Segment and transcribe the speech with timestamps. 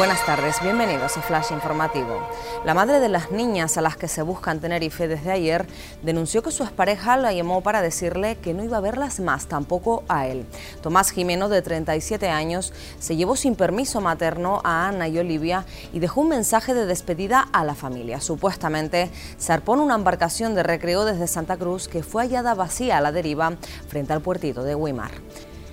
[0.00, 2.26] Buenas tardes, bienvenidos a Flash Informativo.
[2.64, 5.66] La madre de las niñas a las que se busca en Tenerife desde ayer
[6.02, 10.02] denunció que su expareja la llamó para decirle que no iba a verlas más, tampoco
[10.08, 10.46] a él.
[10.80, 15.98] Tomás Jimeno, de 37 años, se llevó sin permiso materno a Ana y Olivia y
[15.98, 18.22] dejó un mensaje de despedida a la familia.
[18.22, 23.00] Supuestamente zarpó en una embarcación de recreo desde Santa Cruz que fue hallada vacía a
[23.02, 23.52] la deriva
[23.86, 25.10] frente al puertito de Guimar.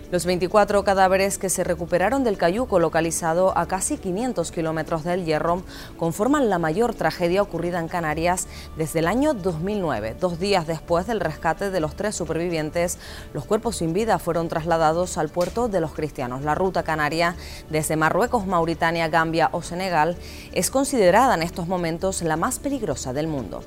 [0.10, 5.64] Los 24 cadáveres que se recuperaron del cayuco localizado a casi 500 kilómetros del Hierro
[5.98, 10.16] conforman la mayor tragedia ocurrida en Canarias desde el año 2009.
[10.18, 13.00] Dos días después del rescate de los tres supervivientes,
[13.34, 16.42] los cuerpos sin vida fueron trasladados al puerto de los cristianos.
[16.42, 17.36] La ruta canaria
[17.70, 20.16] desde Marruecos, Mauritania, Gambia o Senegal
[20.54, 23.62] es considerada en estos momentos la más peligrosa del mundo.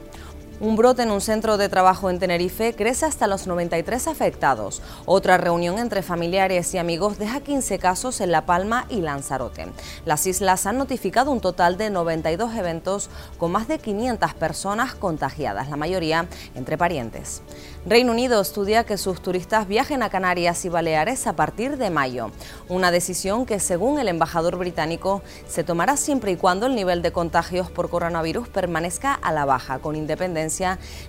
[0.62, 4.82] Un brote en un centro de trabajo en Tenerife crece hasta los 93 afectados.
[5.06, 9.68] Otra reunión entre familiares y amigos deja 15 casos en La Palma y Lanzarote.
[10.04, 15.70] Las islas han notificado un total de 92 eventos con más de 500 personas contagiadas,
[15.70, 17.40] la mayoría entre parientes.
[17.86, 22.32] Reino Unido estudia que sus turistas viajen a Canarias y Baleares a partir de mayo.
[22.68, 27.12] Una decisión que, según el embajador británico, se tomará siempre y cuando el nivel de
[27.12, 30.49] contagios por coronavirus permanezca a la baja, con independencia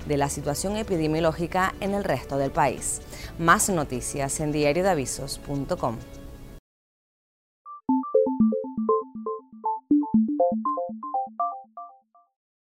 [0.06, 3.02] de la situación epidemiológica en el resto del país.
[3.40, 5.98] Más noticias en diariodavisos.com.